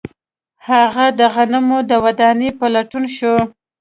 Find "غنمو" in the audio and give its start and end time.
1.33-1.79